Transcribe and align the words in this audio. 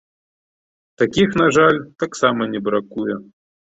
Такіх, 1.03 1.39
на 1.43 1.47
жаль, 1.59 1.79
таксама 2.03 2.53
не 2.59 2.67
бракуе. 2.69 3.25